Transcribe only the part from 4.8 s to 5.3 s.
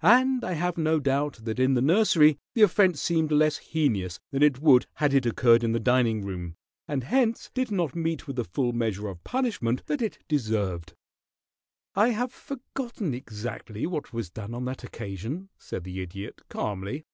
had it